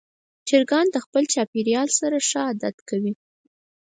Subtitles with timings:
[0.47, 3.13] چرګان د خپل چاپېریال سره ښه عادت کوي.